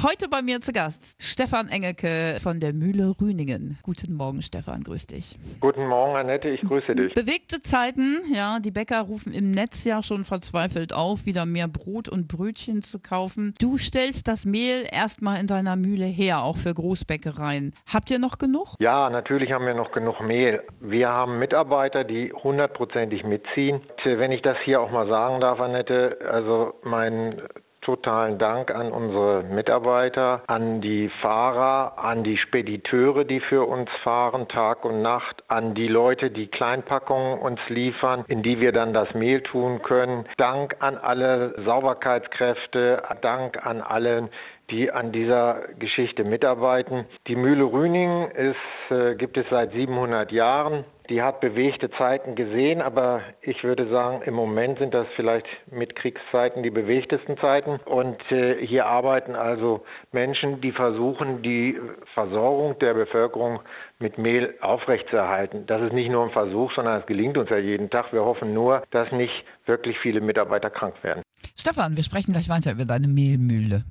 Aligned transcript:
Heute 0.00 0.28
bei 0.28 0.42
mir 0.42 0.60
zu 0.60 0.72
Gast 0.72 1.14
Stefan 1.22 1.68
Engelke 1.68 2.40
von 2.42 2.58
der 2.58 2.72
Mühle 2.72 3.14
Rüningen. 3.20 3.78
Guten 3.82 4.14
Morgen, 4.14 4.42
Stefan, 4.42 4.82
grüß 4.82 5.06
dich. 5.06 5.36
Guten 5.60 5.86
Morgen, 5.86 6.16
Annette, 6.16 6.48
ich 6.48 6.60
grüße 6.62 6.96
dich. 6.96 7.14
Bewegte 7.14 7.62
Zeiten, 7.62 8.20
ja, 8.34 8.58
die 8.58 8.72
Bäcker 8.72 9.02
rufen 9.02 9.32
im 9.32 9.52
Netz 9.52 9.84
ja 9.84 10.02
schon 10.02 10.24
verzweifelt 10.24 10.92
auf, 10.92 11.24
wieder 11.24 11.46
mehr 11.46 11.68
Brot 11.68 12.08
und 12.08 12.26
Brötchen 12.26 12.82
zu 12.82 12.98
kaufen. 12.98 13.54
Du 13.60 13.78
stellst 13.78 14.26
das 14.26 14.44
Mehl 14.44 14.86
erstmal 14.90 15.38
in 15.38 15.46
deiner 15.46 15.76
Mühle 15.76 16.06
her, 16.06 16.42
auch 16.42 16.56
für 16.56 16.74
Großbäckereien. 16.74 17.72
Habt 17.92 18.10
ihr 18.10 18.18
noch 18.18 18.38
genug? 18.38 18.74
Ja, 18.80 19.08
natürlich 19.08 19.52
haben 19.52 19.66
wir 19.66 19.74
noch 19.74 19.92
genug 19.92 20.20
Mehl. 20.20 20.64
Wir 20.80 21.10
haben 21.10 21.38
Mitarbeiter, 21.38 22.02
die 22.02 22.32
hundertprozentig 22.32 23.22
mitziehen. 23.22 23.82
Wenn 24.04 24.32
ich 24.32 24.42
das 24.42 24.56
hier 24.64 24.80
auch 24.80 24.90
mal 24.90 25.06
sagen 25.06 25.40
darf, 25.40 25.60
Annette, 25.60 26.18
also 26.28 26.74
mein 26.82 27.40
totalen 27.82 28.38
Dank 28.38 28.74
an 28.74 28.92
unsere 28.92 29.42
Mitarbeiter, 29.42 30.42
an 30.46 30.80
die 30.80 31.10
Fahrer, 31.20 31.98
an 31.98 32.24
die 32.24 32.38
Spediteure, 32.38 33.24
die 33.24 33.40
für 33.40 33.68
uns 33.68 33.90
fahren 34.02 34.48
Tag 34.48 34.84
und 34.84 35.02
Nacht, 35.02 35.42
an 35.48 35.74
die 35.74 35.88
Leute, 35.88 36.30
die 36.30 36.46
Kleinpackungen 36.46 37.38
uns 37.38 37.60
liefern, 37.68 38.24
in 38.28 38.42
die 38.42 38.60
wir 38.60 38.72
dann 38.72 38.94
das 38.94 39.12
Mehl 39.14 39.42
tun 39.42 39.82
können. 39.82 40.24
Dank 40.38 40.76
an 40.80 40.96
alle 40.96 41.54
Sauberkeitskräfte, 41.64 43.02
Dank 43.20 43.66
an 43.66 43.82
allen, 43.82 44.30
die 44.70 44.90
an 44.90 45.12
dieser 45.12 45.68
Geschichte 45.78 46.24
mitarbeiten. 46.24 47.06
Die 47.26 47.36
Mühle 47.36 47.64
Rüning 47.64 48.30
ist, 48.30 48.90
äh, 48.90 49.14
gibt 49.14 49.36
es 49.36 49.44
seit 49.50 49.72
700 49.72 50.32
Jahren. 50.32 50.84
Die 51.12 51.20
hat 51.20 51.42
bewegte 51.42 51.90
Zeiten 51.90 52.36
gesehen, 52.36 52.80
aber 52.80 53.20
ich 53.42 53.62
würde 53.64 53.86
sagen, 53.90 54.22
im 54.24 54.32
Moment 54.32 54.78
sind 54.78 54.94
das 54.94 55.06
vielleicht 55.14 55.44
mit 55.70 55.94
Kriegszeiten 55.94 56.62
die 56.62 56.70
bewegtesten 56.70 57.36
Zeiten. 57.36 57.80
Und 57.84 58.16
äh, 58.32 58.66
hier 58.66 58.86
arbeiten 58.86 59.34
also 59.34 59.84
Menschen, 60.10 60.62
die 60.62 60.72
versuchen, 60.72 61.42
die 61.42 61.78
Versorgung 62.14 62.78
der 62.78 62.94
Bevölkerung 62.94 63.60
mit 63.98 64.16
Mehl 64.16 64.54
aufrechtzuerhalten. 64.62 65.66
Das 65.66 65.82
ist 65.82 65.92
nicht 65.92 66.10
nur 66.10 66.24
ein 66.24 66.30
Versuch, 66.30 66.72
sondern 66.74 67.02
es 67.02 67.06
gelingt 67.06 67.36
uns 67.36 67.50
ja 67.50 67.58
jeden 67.58 67.90
Tag. 67.90 68.10
Wir 68.14 68.24
hoffen 68.24 68.54
nur, 68.54 68.82
dass 68.90 69.12
nicht 69.12 69.34
wirklich 69.66 69.98
viele 69.98 70.22
Mitarbeiter 70.22 70.70
krank 70.70 70.94
werden. 71.02 71.22
Stefan, 71.58 71.94
wir 71.94 72.04
sprechen 72.04 72.32
gleich 72.32 72.48
weiter 72.48 72.72
über 72.72 72.86
deine 72.86 73.08
Mehlmühle. 73.08 73.84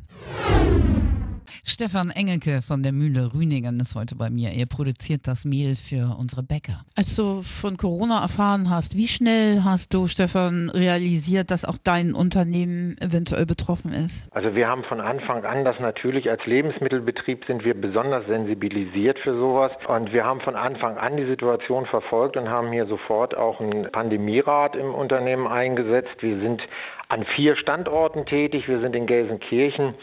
Stefan 1.64 2.10
Engelke 2.10 2.62
von 2.62 2.82
der 2.82 2.92
Mühle 2.92 3.34
Rüningen 3.34 3.80
ist 3.80 3.96
heute 3.96 4.16
bei 4.16 4.30
mir. 4.30 4.50
Er 4.50 4.66
produziert 4.66 5.28
das 5.28 5.46
Mehl 5.46 5.76
für 5.76 6.18
unsere 6.18 6.42
Bäcker. 6.42 6.82
Als 6.96 7.16
du 7.16 7.44
von 7.44 7.78
Corona 7.78 8.22
erfahren 8.22 8.70
hast, 8.70 8.98
wie 8.98 9.08
schnell 9.08 9.64
hast 9.64 9.94
du, 9.94 10.08
Stefan, 10.08 10.70
realisiert, 10.72 11.52
dass 11.52 11.64
auch 11.64 11.78
dein 11.84 12.16
Unternehmen 12.16 12.98
eventuell 13.00 13.46
betroffen 13.46 13.94
ist? 13.94 14.28
Also 14.32 14.56
wir 14.56 14.68
haben 14.68 14.84
von 14.86 15.00
Anfang 15.00 15.46
an 15.46 15.64
das 15.64 15.80
natürlich 15.80 16.30
als 16.30 16.44
Lebensmittelbetrieb 16.46 17.46
sind 17.46 17.64
wir 17.64 17.80
besonders 17.80 18.26
sensibilisiert 18.26 19.20
für 19.20 19.36
sowas 19.36 19.72
und 19.88 20.12
wir 20.12 20.26
haben 20.26 20.42
von 20.42 20.56
Anfang 20.56 20.98
an 20.98 21.16
die 21.16 21.26
Situation 21.26 21.86
verfolgt 21.86 22.38
und 22.38 22.50
haben 22.50 22.72
hier 22.72 22.88
sofort 22.88 23.38
auch 23.38 23.60
einen 23.60 23.92
Pandemierat 23.92 24.76
im 24.76 24.94
Unternehmen 24.94 25.48
eingesetzt. 25.48 26.16
Wir 26.22 26.40
sind 26.40 26.62
an 27.08 27.26
vier 27.36 27.56
Standorten 27.58 28.26
tätig. 28.26 28.68
Wir 28.68 28.80
sind 28.80 28.96
in 28.96 29.06
Gelsenkirchen, 29.06 29.94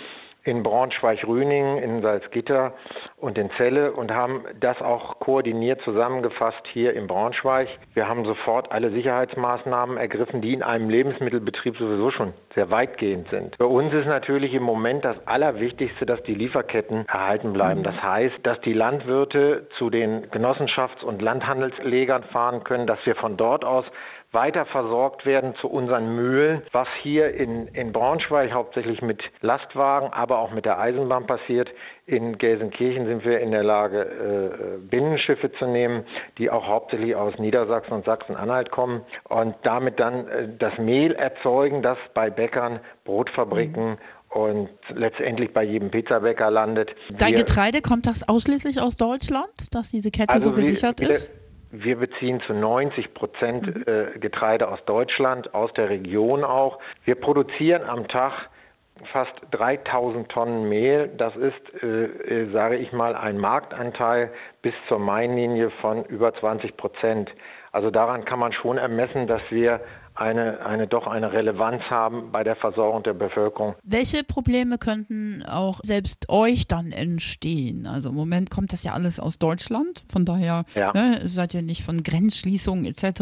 in 0.49 0.63
Braunschweig-Rüningen, 0.63 1.79
in 1.79 2.03
Salzgitter 2.03 2.73
und 3.19 3.37
in 3.37 3.51
Celle 3.59 3.93
und 3.93 4.13
haben 4.13 4.45
das 4.61 4.81
auch 4.81 5.19
koordiniert 5.19 5.81
zusammengefasst 5.83 6.63
hier 6.73 6.95
in 6.95 7.07
Braunschweig. 7.07 7.69
Wir 7.93 8.09
haben 8.09 8.25
sofort 8.25 8.73
alle 8.73 8.91
Sicherheitsmaßnahmen 8.91 9.99
ergriffen, 9.99 10.41
die 10.41 10.55
in 10.55 10.63
einem 10.63 10.89
Lebensmittelbetrieb 10.89 11.77
sowieso 11.77 12.11
schon 12.11 12.33
sehr 12.55 12.71
weitgehend 12.71 13.29
sind. 13.29 13.59
Bei 13.59 13.67
uns 13.67 13.93
ist 13.93 14.07
natürlich 14.07 14.55
im 14.55 14.63
Moment 14.63 15.05
das 15.05 15.17
Allerwichtigste, 15.27 16.07
dass 16.07 16.23
die 16.23 16.35
Lieferketten 16.35 17.05
erhalten 17.07 17.53
bleiben. 17.53 17.83
Das 17.83 18.03
heißt, 18.03 18.39
dass 18.43 18.59
die 18.63 18.73
Landwirte 18.73 19.69
zu 19.77 19.91
den 19.91 20.31
Genossenschafts- 20.31 21.05
und 21.05 21.21
Landhandelslegern 21.21 22.23
fahren 22.25 22.65
können, 22.65 22.87
dass 22.87 23.05
wir 23.05 23.17
von 23.17 23.37
dort 23.37 23.65
aus 23.65 23.85
weiter 24.33 24.67
versorgt 24.67 25.25
werden 25.25 25.55
zu 25.61 25.69
unseren 25.69 26.15
Mühlen, 26.15 26.63
was 26.73 26.89
hier 27.03 27.35
in, 27.35 27.69
in 27.69 27.93
Braunschweig 27.93 28.53
hauptsächlich 28.53 29.01
mit 29.01 29.23
Lastwagen, 29.41 30.13
aber 30.13 30.39
auch 30.39 30.51
mit 30.51 30.67
der 30.67 30.79
Eisenbahn 30.79 31.27
passiert. 31.27 31.71
In 32.05 32.37
Gelsenkirchen 32.37 33.07
sind 33.07 33.25
wir 33.25 33.41
in 33.41 33.51
der 33.51 33.65
Lage, 33.65 34.01
äh, 34.03 34.79
Binnenschiffe 34.87 35.53
zu 35.53 35.67
nehmen, 35.67 36.05
die 36.37 36.51
auch 36.51 36.67
hauptsächlich 36.67 37.15
aus 37.15 37.39
Niedersachsen 37.39 37.93
und 37.93 38.05
Sachsen-Anhalt 38.05 38.71
kommen 38.71 39.03
und 39.29 39.55
damit 39.63 39.99
dann 39.99 40.29
äh, 40.29 40.49
das 40.59 40.77
Mehl 40.79 41.13
erzeugen, 41.15 41.83
das 41.83 41.99
bei 42.15 42.29
Bäckern, 42.31 42.81
Brotfabriken 43.05 43.91
mhm 43.91 43.99
und 44.31 44.69
letztendlich 44.95 45.53
bei 45.53 45.65
jedem 45.65 45.91
Pizzabäcker 45.91 46.51
landet. 46.51 46.91
Dein 47.17 47.35
Getreide 47.35 47.81
kommt 47.81 48.07
das 48.07 48.29
ausschließlich 48.29 48.81
aus 48.81 48.97
Deutschland, 48.97 49.49
dass 49.73 49.91
diese 49.91 50.11
Kette 50.11 50.33
also 50.33 50.51
so 50.51 50.55
gesichert 50.55 51.01
wir, 51.01 51.11
ist? 51.11 51.31
Wir 51.71 51.97
beziehen 51.97 52.41
zu 52.47 52.55
90 52.55 53.15
Prozent 53.15 53.67
mhm. 53.67 53.85
äh, 53.87 54.19
Getreide 54.19 54.69
aus 54.69 54.79
Deutschland, 54.87 55.55
aus 55.55 55.73
der 55.75 55.91
Region 55.91 56.45
auch. 56.45 56.79
Wir 57.05 57.15
produzieren 57.15 57.83
am 57.85 58.09
Tag 58.09 58.49
fast 59.13 59.35
3000 59.53 60.29
Tonnen 60.29 60.69
Mehl. 60.69 61.09
Das 61.17 61.37
ist, 61.37 61.83
äh, 61.83 62.05
äh, 62.05 62.53
sage 62.53 62.77
ich 62.77 62.93
mal, 62.93 63.15
ein 63.15 63.39
Marktanteil 63.39 64.33
bis 64.63 64.75
zur 64.89 64.99
Mainlinie 64.99 65.71
von 65.81 66.05
über 66.05 66.35
20 66.35 66.77
Prozent. 66.77 67.31
Also 67.71 67.91
daran 67.91 68.25
kann 68.25 68.39
man 68.39 68.53
schon 68.53 68.79
ermessen, 68.79 69.27
dass 69.27 69.43
wir 69.51 69.81
eine, 70.19 70.65
eine 70.65 70.87
doch 70.87 71.07
eine 71.07 71.33
Relevanz 71.33 71.83
haben 71.85 72.33
bei 72.33 72.45
der 72.45 72.57
Versorgung 72.57 73.03
der 73.03 73.15
Bevölkerung. 73.15 73.75
Welche 73.83 74.25
Probleme 74.25 74.79
könnten 74.79 75.45
auch 75.45 75.81
selbst 75.83 76.29
euch 76.29 76.67
dann 76.67 76.93
entstehen? 76.93 77.87
Also 77.87 78.11
im 78.11 78.15
Moment 78.15 78.51
kommt 78.51 78.73
das 78.73 78.85
ja 78.85 78.93
alles 78.93 79.21
aus 79.21 79.39
Deutschland, 79.39 80.03
von 80.11 80.25
daher 80.25 80.65
ja. 80.75 80.93
ne, 80.93 81.21
seid 81.25 81.55
ihr 81.55 81.63
nicht 81.63 81.85
von 81.85 82.03
Grenzschließungen 82.03 82.85
etc. 82.85 83.21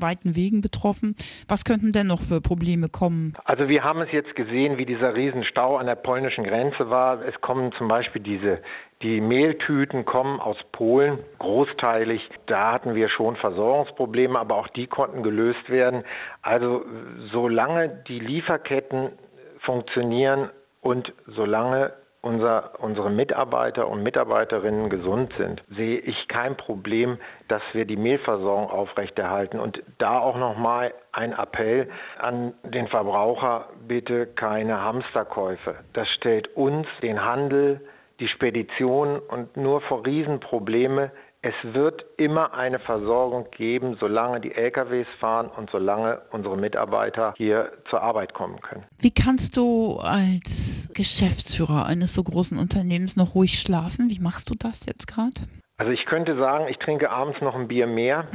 weiten 0.00 0.34
Wegen 0.36 0.60
betroffen. 0.60 1.14
Was 1.48 1.64
könnten 1.64 1.92
denn 1.92 2.06
noch 2.06 2.20
für 2.20 2.40
Probleme 2.40 2.88
kommen? 2.88 3.34
Also 3.44 3.68
wir 3.68 3.84
haben 3.84 4.00
es 4.00 4.12
jetzt 4.12 4.34
gesehen, 4.34 4.78
wie 4.78 4.86
dieser 4.86 5.14
Riesenstau 5.14 5.76
an 5.76 5.86
der 5.86 5.96
polnischen 5.96 6.44
Grenze 6.44 6.90
war. 6.90 7.22
Es 7.24 7.40
kommen 7.40 7.72
zum 7.76 7.88
Beispiel 7.88 8.22
diese 8.22 8.60
die 9.02 9.22
Mehltüten 9.22 10.04
kommen 10.04 10.40
aus 10.40 10.58
Polen, 10.72 11.20
großteilig. 11.38 12.28
Da 12.44 12.72
hatten 12.72 12.94
wir 12.94 13.08
schon 13.08 13.36
Versorgungsprobleme, 13.36 14.38
aber 14.38 14.56
auch 14.56 14.68
die 14.68 14.88
konnten 14.88 15.22
gelöst 15.22 15.70
werden. 15.70 16.04
Also 16.42 16.84
solange 17.32 17.88
die 18.08 18.20
Lieferketten 18.20 19.12
funktionieren 19.60 20.50
und 20.80 21.12
solange 21.26 21.92
unser, 22.22 22.72
unsere 22.80 23.10
Mitarbeiter 23.10 23.88
und 23.88 24.02
Mitarbeiterinnen 24.02 24.90
gesund 24.90 25.32
sind, 25.38 25.62
sehe 25.70 25.98
ich 25.98 26.28
kein 26.28 26.56
Problem, 26.56 27.18
dass 27.48 27.62
wir 27.72 27.86
die 27.86 27.96
Mehlversorgung 27.96 28.70
aufrechterhalten. 28.70 29.58
Und 29.58 29.82
da 29.98 30.18
auch 30.20 30.36
nochmal 30.36 30.92
ein 31.12 31.32
Appell 31.32 31.88
an 32.18 32.52
den 32.62 32.88
Verbraucher, 32.88 33.68
bitte 33.86 34.26
keine 34.26 34.82
Hamsterkäufe. 34.82 35.76
Das 35.94 36.08
stellt 36.08 36.54
uns, 36.56 36.86
den 37.02 37.24
Handel, 37.24 37.80
die 38.20 38.28
Spedition 38.28 39.18
und 39.18 39.56
nur 39.56 39.80
vor 39.80 40.04
Riesenprobleme. 40.04 41.10
Es 41.42 41.54
wird 41.62 42.04
immer 42.18 42.52
eine 42.52 42.78
Versorgung 42.78 43.46
geben, 43.50 43.96
solange 43.98 44.42
die 44.42 44.54
LKWs 44.54 45.06
fahren 45.20 45.48
und 45.48 45.70
solange 45.70 46.20
unsere 46.32 46.58
Mitarbeiter 46.58 47.32
hier 47.38 47.72
zur 47.88 48.02
Arbeit 48.02 48.34
kommen 48.34 48.60
können. 48.60 48.84
Wie 48.98 49.10
kannst 49.10 49.56
du 49.56 49.96
als 49.96 50.92
Geschäftsführer 50.94 51.86
eines 51.86 52.12
so 52.12 52.22
großen 52.22 52.58
Unternehmens 52.58 53.16
noch 53.16 53.34
ruhig 53.34 53.58
schlafen? 53.58 54.10
Wie 54.10 54.20
machst 54.20 54.50
du 54.50 54.54
das 54.54 54.84
jetzt 54.84 55.06
gerade? 55.06 55.48
Also 55.78 55.92
ich 55.92 56.04
könnte 56.04 56.36
sagen, 56.36 56.68
ich 56.68 56.76
trinke 56.76 57.08
abends 57.08 57.40
noch 57.40 57.54
ein 57.54 57.68
Bier 57.68 57.86
mehr, 57.86 58.26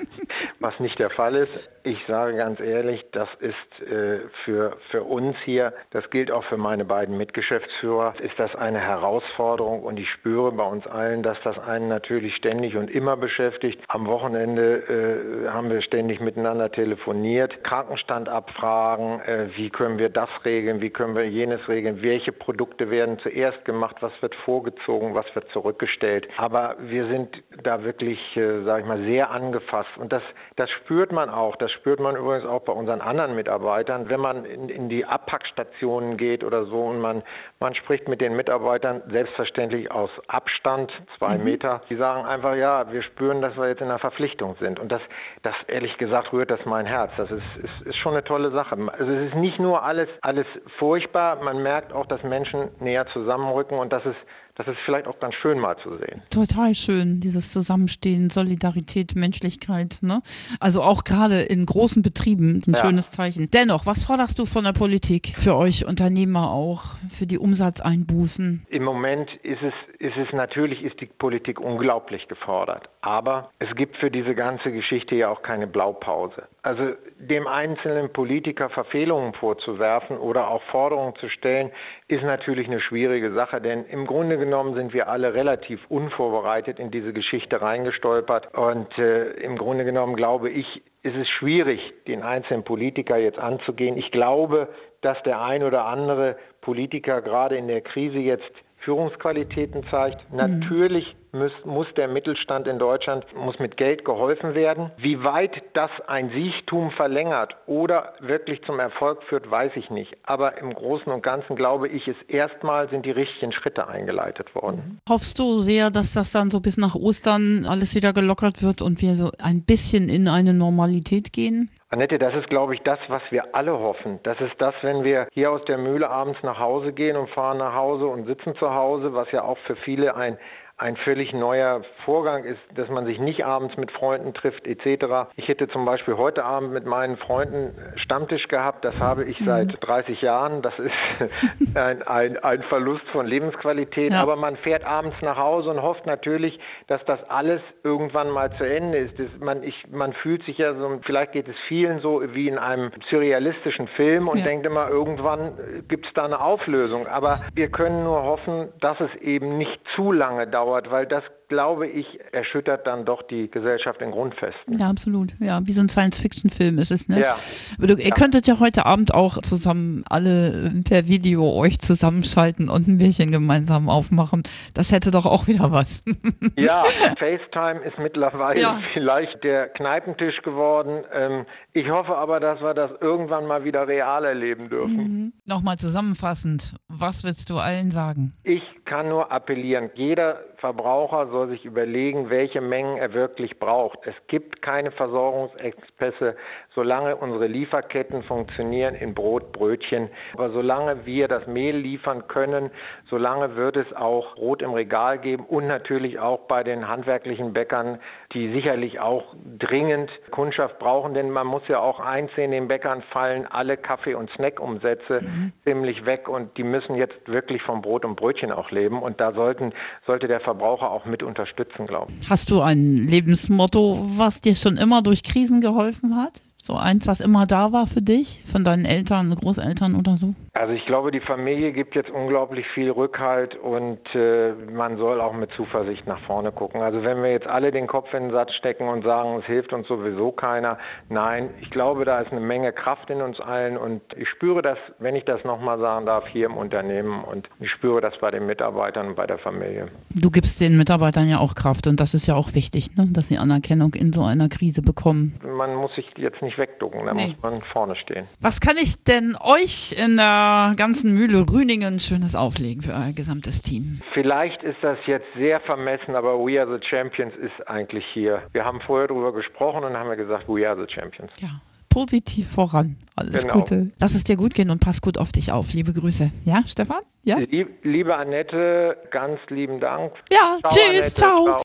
was 0.60 0.78
nicht 0.78 1.00
der 1.00 1.10
Fall 1.10 1.34
ist. 1.34 1.68
Ich 1.86 1.98
sage 2.08 2.38
ganz 2.38 2.60
ehrlich, 2.60 3.04
das 3.12 3.28
ist 3.40 3.82
äh, 3.86 4.20
für, 4.46 4.78
für 4.90 5.02
uns 5.02 5.36
hier, 5.44 5.74
das 5.90 6.08
gilt 6.08 6.30
auch 6.30 6.42
für 6.44 6.56
meine 6.56 6.86
beiden 6.86 7.18
Mitgeschäftsführer, 7.18 8.14
ist 8.22 8.38
das 8.38 8.54
eine 8.54 8.80
Herausforderung 8.80 9.82
und 9.82 10.00
ich 10.00 10.08
spüre 10.08 10.50
bei 10.52 10.64
uns 10.64 10.86
allen, 10.86 11.22
dass 11.22 11.36
das 11.44 11.58
einen 11.58 11.88
natürlich 11.88 12.36
ständig 12.36 12.78
und 12.78 12.90
immer 12.90 13.18
beschäftigt. 13.18 13.82
Am 13.88 14.06
Wochenende 14.06 15.44
äh, 15.44 15.50
haben 15.50 15.68
wir 15.68 15.82
ständig 15.82 16.20
miteinander 16.20 16.72
telefoniert, 16.72 17.62
Krankenstand 17.64 18.30
abfragen, 18.30 19.20
äh, 19.20 19.48
wie 19.54 19.68
können 19.68 19.98
wir 19.98 20.08
das 20.08 20.30
regeln, 20.46 20.80
wie 20.80 20.88
können 20.88 21.14
wir 21.14 21.28
jenes 21.28 21.68
regeln, 21.68 22.00
welche 22.00 22.32
Produkte 22.32 22.90
werden 22.90 23.18
zuerst 23.18 23.62
gemacht, 23.66 23.96
was 24.00 24.12
wird 24.22 24.34
vorgezogen, 24.36 25.14
was 25.14 25.26
wird 25.34 25.50
zurückgestellt. 25.50 26.28
Aber 26.38 26.76
wir 26.80 27.08
sind 27.08 27.42
da 27.62 27.84
wirklich, 27.84 28.18
äh, 28.38 28.62
sage 28.62 28.80
ich 28.80 28.88
mal, 28.88 29.04
sehr 29.04 29.30
angefasst 29.30 29.90
und 29.98 30.14
das, 30.14 30.22
das 30.56 30.70
spürt 30.70 31.12
man 31.12 31.28
auch, 31.28 31.56
das 31.56 31.73
spürt 31.74 32.00
man 32.00 32.16
übrigens 32.16 32.46
auch 32.46 32.62
bei 32.62 32.72
unseren 32.72 33.00
anderen 33.00 33.34
Mitarbeitern, 33.34 34.08
wenn 34.08 34.20
man 34.20 34.44
in, 34.44 34.68
in 34.68 34.88
die 34.88 35.04
Abpackstationen 35.04 36.16
geht 36.16 36.44
oder 36.44 36.64
so 36.64 36.82
und 36.84 37.00
man, 37.00 37.22
man 37.60 37.74
spricht 37.74 38.08
mit 38.08 38.20
den 38.20 38.36
Mitarbeitern 38.36 39.02
selbstverständlich 39.08 39.90
aus 39.90 40.10
Abstand, 40.28 40.92
zwei 41.18 41.36
mhm. 41.36 41.44
Meter. 41.44 41.82
Die 41.90 41.96
sagen 41.96 42.26
einfach, 42.26 42.54
ja, 42.54 42.90
wir 42.92 43.02
spüren, 43.02 43.42
dass 43.42 43.56
wir 43.56 43.68
jetzt 43.68 43.80
in 43.80 43.88
einer 43.88 43.98
Verpflichtung 43.98 44.56
sind. 44.60 44.78
Und 44.78 44.90
das, 44.90 45.02
das 45.42 45.54
ehrlich 45.68 45.96
gesagt 45.98 46.32
rührt 46.32 46.50
das 46.50 46.64
mein 46.64 46.86
Herz. 46.86 47.10
Das 47.16 47.30
ist, 47.30 47.42
ist, 47.62 47.86
ist 47.86 47.96
schon 47.96 48.12
eine 48.12 48.24
tolle 48.24 48.50
Sache. 48.50 48.76
Also 48.98 49.12
es 49.12 49.28
ist 49.28 49.36
nicht 49.36 49.58
nur 49.58 49.82
alles, 49.82 50.08
alles 50.22 50.46
furchtbar, 50.78 51.42
man 51.42 51.62
merkt 51.62 51.92
auch, 51.92 52.06
dass 52.06 52.22
Menschen 52.22 52.70
näher 52.80 53.06
zusammenrücken 53.08 53.78
und 53.78 53.92
das 53.92 54.04
ist 54.06 54.16
das 54.56 54.68
ist 54.68 54.76
vielleicht 54.84 55.08
auch 55.08 55.18
ganz 55.18 55.34
schön 55.34 55.58
mal 55.58 55.76
zu 55.78 55.94
sehen. 55.94 56.22
Total 56.30 56.74
schön, 56.74 57.20
dieses 57.20 57.52
Zusammenstehen, 57.52 58.30
Solidarität, 58.30 59.16
Menschlichkeit. 59.16 59.98
Ne? 60.02 60.22
Also 60.60 60.82
auch 60.82 61.02
gerade 61.02 61.40
in 61.42 61.66
großen 61.66 62.02
Betrieben 62.02 62.62
ein 62.66 62.74
ja. 62.74 62.76
schönes 62.76 63.10
Zeichen. 63.10 63.48
Dennoch, 63.52 63.86
was 63.86 64.04
forderst 64.04 64.38
du 64.38 64.46
von 64.46 64.64
der 64.64 64.72
Politik 64.72 65.34
für 65.36 65.56
euch 65.56 65.86
Unternehmer 65.86 66.52
auch, 66.52 66.84
für 67.16 67.26
die 67.26 67.38
Umsatzeinbußen? 67.38 68.66
Im 68.68 68.84
Moment 68.84 69.28
ist 69.42 69.62
es, 69.62 69.74
ist 69.98 70.16
es 70.16 70.32
natürlich, 70.32 70.82
ist 70.84 71.00
die 71.00 71.06
Politik 71.06 71.60
unglaublich 71.60 72.28
gefordert. 72.28 72.88
Aber 73.00 73.50
es 73.58 73.74
gibt 73.74 73.96
für 73.96 74.10
diese 74.10 74.34
ganze 74.34 74.70
Geschichte 74.70 75.16
ja 75.16 75.30
auch 75.30 75.42
keine 75.42 75.66
Blaupause. 75.66 76.44
Also 76.62 76.92
dem 77.18 77.46
einzelnen 77.46 78.12
Politiker 78.12 78.70
Verfehlungen 78.70 79.34
vorzuwerfen 79.34 80.16
oder 80.16 80.48
auch 80.48 80.62
Forderungen 80.70 81.14
zu 81.16 81.28
stellen, 81.28 81.70
ist 82.08 82.22
natürlich 82.22 82.66
eine 82.66 82.80
schwierige 82.80 83.32
Sache, 83.34 83.60
denn 83.60 83.84
im 83.84 84.06
Grunde 84.06 84.38
genommen 84.44 84.74
sind 84.74 84.92
wir 84.92 85.08
alle 85.08 85.34
relativ 85.34 85.80
unvorbereitet 85.88 86.78
in 86.78 86.90
diese 86.90 87.12
Geschichte 87.12 87.60
reingestolpert 87.60 88.54
und 88.54 88.98
äh, 88.98 89.30
im 89.32 89.56
Grunde 89.56 89.84
genommen 89.84 90.16
glaube 90.16 90.50
ich, 90.50 90.82
ist 91.02 91.16
es 91.16 91.28
schwierig, 91.28 91.80
den 92.06 92.22
einzelnen 92.22 92.64
Politiker 92.64 93.16
jetzt 93.16 93.38
anzugehen. 93.38 93.96
Ich 93.96 94.10
glaube, 94.10 94.68
dass 95.00 95.22
der 95.24 95.42
ein 95.42 95.62
oder 95.62 95.84
andere 95.86 96.36
Politiker 96.60 97.20
gerade 97.22 97.56
in 97.56 97.68
der 97.68 97.80
Krise 97.80 98.18
jetzt 98.18 98.50
Führungsqualitäten 98.78 99.84
zeigt. 99.90 100.30
Mhm. 100.30 100.36
Natürlich 100.36 101.16
muss, 101.34 101.52
muss 101.64 101.86
der 101.96 102.08
Mittelstand 102.08 102.66
in 102.66 102.78
Deutschland 102.78 103.26
muss 103.34 103.58
mit 103.58 103.76
Geld 103.76 104.04
geholfen 104.04 104.54
werden. 104.54 104.90
Wie 104.96 105.22
weit 105.24 105.62
das 105.74 105.90
ein 106.06 106.30
Siechtum 106.30 106.90
verlängert 106.92 107.56
oder 107.66 108.14
wirklich 108.20 108.62
zum 108.64 108.78
Erfolg 108.78 109.22
führt, 109.24 109.50
weiß 109.50 109.72
ich 109.76 109.90
nicht. 109.90 110.16
Aber 110.24 110.58
im 110.58 110.72
Großen 110.72 111.12
und 111.12 111.22
Ganzen 111.22 111.56
glaube 111.56 111.88
ich, 111.88 112.08
ist 112.08 112.22
erstmal 112.28 112.88
sind 112.88 113.04
die 113.04 113.10
richtigen 113.10 113.52
Schritte 113.52 113.88
eingeleitet 113.88 114.54
worden. 114.54 115.00
Hoffst 115.08 115.38
du 115.38 115.58
sehr, 115.58 115.90
dass 115.90 116.12
das 116.12 116.32
dann 116.32 116.50
so 116.50 116.60
bis 116.60 116.76
nach 116.76 116.94
Ostern 116.94 117.66
alles 117.68 117.94
wieder 117.94 118.12
gelockert 118.12 118.62
wird 118.62 118.80
und 118.80 119.02
wir 119.02 119.14
so 119.14 119.30
ein 119.42 119.62
bisschen 119.62 120.08
in 120.08 120.28
eine 120.28 120.54
Normalität 120.54 121.32
gehen? 121.32 121.70
Annette, 121.94 122.18
das 122.18 122.34
ist, 122.34 122.50
glaube 122.50 122.74
ich, 122.74 122.80
das, 122.82 122.98
was 123.06 123.22
wir 123.30 123.54
alle 123.54 123.72
hoffen. 123.78 124.18
Das 124.24 124.40
ist 124.40 124.54
das, 124.58 124.74
wenn 124.82 125.04
wir 125.04 125.28
hier 125.32 125.52
aus 125.52 125.64
der 125.66 125.78
Mühle 125.78 126.10
abends 126.10 126.40
nach 126.42 126.58
Hause 126.58 126.92
gehen 126.92 127.16
und 127.16 127.30
fahren 127.30 127.58
nach 127.58 127.74
Hause 127.74 128.06
und 128.06 128.26
sitzen 128.26 128.56
zu 128.56 128.74
Hause, 128.74 129.14
was 129.14 129.30
ja 129.30 129.44
auch 129.44 129.58
für 129.58 129.76
viele 129.76 130.16
ein 130.16 130.36
ein 130.76 130.96
völlig 130.96 131.32
neuer 131.32 131.82
Vorgang 132.04 132.42
ist, 132.42 132.58
dass 132.74 132.88
man 132.88 133.06
sich 133.06 133.20
nicht 133.20 133.44
abends 133.44 133.76
mit 133.76 133.92
Freunden 133.92 134.34
trifft 134.34 134.66
etc. 134.66 135.30
Ich 135.36 135.46
hätte 135.46 135.68
zum 135.68 135.84
Beispiel 135.84 136.16
heute 136.16 136.44
Abend 136.44 136.72
mit 136.72 136.84
meinen 136.84 137.16
Freunden 137.16 137.78
Stammtisch 137.94 138.48
gehabt. 138.48 138.84
Das 138.84 139.00
habe 139.00 139.24
ich 139.24 139.38
mhm. 139.38 139.44
seit 139.44 139.86
30 139.86 140.20
Jahren. 140.20 140.62
Das 140.62 140.74
ist 140.78 141.76
ein, 141.76 142.02
ein, 142.02 142.38
ein 142.38 142.62
Verlust 142.64 143.06
von 143.12 143.24
Lebensqualität. 143.24 144.12
Ja. 144.12 144.22
Aber 144.22 144.34
man 144.34 144.56
fährt 144.56 144.84
abends 144.84 145.16
nach 145.22 145.36
Hause 145.36 145.70
und 145.70 145.80
hofft 145.80 146.06
natürlich, 146.06 146.58
dass 146.88 147.04
das 147.04 147.22
alles 147.30 147.60
irgendwann 147.84 148.30
mal 148.30 148.52
zu 148.56 148.64
Ende 148.64 148.98
ist. 148.98 149.16
Das, 149.16 149.28
man, 149.38 149.62
ich, 149.62 149.76
man 149.92 150.12
fühlt 150.12 150.44
sich 150.44 150.58
ja 150.58 150.74
so, 150.74 150.98
vielleicht 151.04 151.32
geht 151.32 151.46
es 151.46 151.56
vielen 151.68 152.00
so 152.00 152.20
wie 152.34 152.48
in 152.48 152.58
einem 152.58 152.90
surrealistischen 153.10 153.86
Film 153.88 154.26
und 154.26 154.38
ja. 154.38 154.44
denkt 154.44 154.66
immer, 154.66 154.88
irgendwann 154.88 155.56
gibt 155.86 156.06
es 156.06 156.12
da 156.14 156.24
eine 156.24 156.40
Auflösung. 156.40 157.06
Aber 157.06 157.38
wir 157.54 157.68
können 157.70 158.02
nur 158.02 158.24
hoffen, 158.24 158.72
dass 158.80 158.98
es 158.98 159.14
eben 159.20 159.56
nicht 159.56 159.80
zu 159.94 160.10
lange 160.10 160.48
dauert 160.48 160.63
dauert, 160.64 160.90
weil 160.90 161.06
das 161.06 161.24
glaube 161.48 161.86
ich, 161.86 162.06
erschüttert 162.32 162.86
dann 162.86 163.04
doch 163.04 163.22
die 163.22 163.50
Gesellschaft 163.50 164.00
in 164.00 164.10
Grundfesten. 164.10 164.78
Ja, 164.78 164.88
absolut. 164.88 165.34
Ja, 165.40 165.60
wie 165.64 165.72
so 165.72 165.80
ein 165.80 165.88
Science-Fiction-Film 165.88 166.78
ist 166.78 166.90
es, 166.90 167.08
ne? 167.08 167.20
Ja. 167.20 167.36
Du, 167.78 167.94
ihr 167.94 168.08
ja. 168.08 168.14
könntet 168.14 168.46
ja 168.46 168.58
heute 168.60 168.86
Abend 168.86 169.14
auch 169.14 169.38
zusammen 169.38 170.04
alle 170.08 170.72
per 170.88 171.08
Video 171.08 171.52
euch 171.54 171.78
zusammenschalten 171.80 172.68
und 172.68 172.88
ein 172.88 172.98
Bierchen 172.98 173.30
gemeinsam 173.30 173.88
aufmachen. 173.88 174.42
Das 174.74 174.92
hätte 174.92 175.10
doch 175.10 175.26
auch 175.26 175.46
wieder 175.46 175.70
was. 175.72 176.02
Ja, 176.56 176.82
FaceTime 177.18 177.80
ist 177.80 177.98
mittlerweile 177.98 178.60
ja. 178.60 178.80
vielleicht 178.92 179.42
der 179.42 179.68
Kneipentisch 179.68 180.40
geworden. 180.42 181.04
Ähm, 181.12 181.46
ich 181.72 181.90
hoffe 181.90 182.16
aber, 182.16 182.38
dass 182.38 182.60
wir 182.60 182.74
das 182.74 182.90
irgendwann 183.00 183.46
mal 183.46 183.64
wieder 183.64 183.88
real 183.88 184.24
erleben 184.24 184.68
dürfen. 184.68 184.96
Mhm. 184.96 185.32
Nochmal 185.44 185.76
zusammenfassend, 185.78 186.74
was 186.88 187.24
willst 187.24 187.50
du 187.50 187.58
allen 187.58 187.90
sagen? 187.90 188.32
Ich 188.44 188.62
kann 188.84 189.08
nur 189.08 189.32
appellieren, 189.32 189.90
jeder 189.94 190.40
Verbraucher 190.58 191.28
soll 191.30 191.43
sich 191.48 191.64
überlegen, 191.64 192.30
welche 192.30 192.60
Mengen 192.60 192.96
er 192.96 193.12
wirklich 193.12 193.58
braucht. 193.58 193.98
Es 194.04 194.14
gibt 194.28 194.62
keine 194.62 194.90
Versorgungsexpässe, 194.90 196.36
solange 196.74 197.16
unsere 197.16 197.46
Lieferketten 197.46 198.22
funktionieren 198.24 198.94
in 198.94 199.14
Brot, 199.14 199.52
Brötchen. 199.52 200.10
Aber 200.34 200.50
solange 200.50 201.06
wir 201.06 201.28
das 201.28 201.46
Mehl 201.46 201.76
liefern 201.76 202.26
können, 202.28 202.70
solange 203.08 203.56
wird 203.56 203.76
es 203.76 203.92
auch 203.94 204.34
Brot 204.34 204.62
im 204.62 204.72
Regal 204.72 205.18
geben 205.18 205.44
und 205.46 205.66
natürlich 205.66 206.18
auch 206.18 206.40
bei 206.40 206.62
den 206.62 206.88
handwerklichen 206.88 207.52
Bäckern, 207.52 207.98
die 208.32 208.52
sicherlich 208.52 209.00
auch 209.00 209.34
dringend 209.58 210.10
Kundschaft 210.30 210.78
brauchen, 210.78 211.14
denn 211.14 211.30
man 211.30 211.46
muss 211.46 211.62
ja 211.68 211.78
auch 211.78 212.00
einsehen, 212.00 212.50
den 212.50 212.68
Bäckern 212.68 213.02
fallen 213.10 213.46
alle 213.46 213.76
Kaffee- 213.76 214.14
und 214.14 214.30
Snack-Umsätze 214.30 215.20
mhm. 215.22 215.52
ziemlich 215.64 216.04
weg 216.04 216.28
und 216.28 216.56
die 216.58 216.64
müssen 216.64 216.96
jetzt 216.96 217.16
wirklich 217.26 217.62
vom 217.62 217.82
Brot 217.82 218.04
und 218.04 218.16
Brötchen 218.16 218.52
auch 218.52 218.70
leben 218.70 219.02
und 219.02 219.20
da 219.20 219.32
sollten, 219.32 219.72
sollte 220.06 220.28
der 220.28 220.40
Verbraucher 220.40 220.90
auch 220.90 221.04
mit 221.04 221.22
unterstützen, 221.24 221.86
glaube 221.86 222.12
ich. 222.18 222.30
Hast 222.30 222.50
du 222.50 222.60
ein 222.60 222.98
Lebensmotto, 222.98 224.04
was 224.16 224.40
dir 224.40 224.54
schon 224.54 224.76
immer 224.76 225.02
durch 225.02 225.22
Krisen 225.22 225.60
geholfen 225.60 226.16
hat? 226.16 226.42
So 226.56 226.74
eins, 226.74 227.06
was 227.06 227.20
immer 227.20 227.44
da 227.44 227.72
war 227.72 227.86
für 227.86 228.02
dich, 228.02 228.40
von 228.44 228.64
deinen 228.64 228.84
Eltern, 228.84 229.34
Großeltern 229.34 229.94
oder 229.96 230.16
so? 230.16 230.34
Also 230.56 230.72
ich 230.72 230.86
glaube, 230.86 231.10
die 231.10 231.18
Familie 231.18 231.72
gibt 231.72 231.96
jetzt 231.96 232.10
unglaublich 232.10 232.64
viel 232.74 232.88
Rückhalt 232.88 233.56
und 233.56 233.98
äh, 234.14 234.52
man 234.70 234.98
soll 234.98 235.20
auch 235.20 235.32
mit 235.32 235.50
Zuversicht 235.56 236.06
nach 236.06 236.20
vorne 236.28 236.52
gucken. 236.52 236.80
Also 236.80 237.02
wenn 237.02 237.24
wir 237.24 237.32
jetzt 237.32 237.48
alle 237.48 237.72
den 237.72 237.88
Kopf 237.88 238.14
in 238.14 238.28
den 238.28 238.30
Satz 238.30 238.52
stecken 238.52 238.86
und 238.86 239.02
sagen, 239.02 239.40
es 239.40 239.46
hilft 239.46 239.72
uns 239.72 239.88
sowieso 239.88 240.30
keiner, 240.30 240.78
nein, 241.08 241.50
ich 241.60 241.70
glaube, 241.70 242.04
da 242.04 242.20
ist 242.20 242.30
eine 242.30 242.40
Menge 242.40 242.72
Kraft 242.72 243.10
in 243.10 243.20
uns 243.20 243.40
allen 243.40 243.76
und 243.76 244.00
ich 244.16 244.28
spüre 244.28 244.62
das, 244.62 244.78
wenn 245.00 245.16
ich 245.16 245.24
das 245.24 245.42
nochmal 245.42 245.80
sagen 245.80 246.06
darf, 246.06 246.24
hier 246.28 246.46
im 246.46 246.56
Unternehmen 246.56 247.24
und 247.24 247.48
ich 247.58 247.72
spüre 247.72 248.00
das 248.00 248.16
bei 248.20 248.30
den 248.30 248.46
Mitarbeitern 248.46 249.08
und 249.08 249.16
bei 249.16 249.26
der 249.26 249.38
Familie. 249.38 249.88
Du 250.10 250.30
gibst 250.30 250.60
den 250.60 250.78
Mitarbeitern 250.78 251.28
ja 251.28 251.40
auch 251.40 251.56
Kraft 251.56 251.88
und 251.88 251.98
das 251.98 252.14
ist 252.14 252.28
ja 252.28 252.36
auch 252.36 252.54
wichtig, 252.54 252.94
ne? 252.96 253.08
dass 253.10 253.26
sie 253.26 253.38
Anerkennung 253.38 253.94
in 253.94 254.12
so 254.12 254.22
einer 254.22 254.48
Krise 254.48 254.82
bekommen. 254.82 255.34
Man 255.42 255.74
muss 255.74 255.92
sich 255.96 256.16
jetzt 256.16 256.42
nicht 256.42 256.58
wegducken, 256.58 257.06
da 257.06 257.12
nee. 257.12 257.26
muss 257.26 257.42
man 257.42 257.62
vorne 257.72 257.96
stehen. 257.96 258.28
Was 258.40 258.60
kann 258.60 258.76
ich 258.76 259.02
denn 259.02 259.36
euch 259.42 259.96
in 259.98 260.16
der 260.16 260.43
ganzen 260.76 261.14
Mühle 261.14 261.46
Rüningen 261.50 262.00
Schönes 262.00 262.34
auflegen 262.34 262.82
für 262.82 262.92
euer 262.92 263.12
gesamtes 263.12 263.62
Team? 263.62 264.00
Vielleicht 264.12 264.62
ist 264.62 264.78
das 264.82 264.98
jetzt 265.06 265.26
sehr 265.36 265.60
vermessen, 265.60 266.14
aber 266.14 266.38
We 266.38 266.60
Are 266.60 266.78
the 266.78 266.84
Champions 266.86 267.34
ist 267.36 267.68
eigentlich 267.68 268.04
hier. 268.12 268.42
Wir 268.52 268.64
haben 268.64 268.80
vorher 268.80 269.08
darüber 269.08 269.32
gesprochen 269.32 269.84
und 269.84 269.96
haben 269.96 270.14
gesagt, 270.16 270.48
We 270.48 270.68
Are 270.68 270.76
the 270.76 270.92
Champions. 270.92 271.32
Ja, 271.38 271.60
positiv 271.88 272.48
voran. 272.48 272.96
Alles 273.16 273.42
genau. 273.42 273.54
Gute. 273.54 273.92
Lass 274.00 274.14
es 274.14 274.24
dir 274.24 274.36
gut 274.36 274.54
gehen 274.54 274.70
und 274.70 274.80
pass 274.80 275.00
gut 275.00 275.18
auf 275.18 275.30
dich 275.30 275.52
auf. 275.52 275.72
Liebe 275.72 275.92
Grüße. 275.92 276.30
Ja, 276.44 276.62
Stefan? 276.66 277.02
Ja? 277.22 277.38
Lieb, 277.38 277.70
liebe 277.82 278.16
Annette, 278.16 278.96
ganz 279.10 279.38
lieben 279.48 279.80
Dank. 279.80 280.12
Ja, 280.30 280.58
ciao, 280.60 280.72
tschüss, 280.72 280.88
Annette, 280.88 281.14
ciao. 281.14 281.44
ciao. 281.44 281.58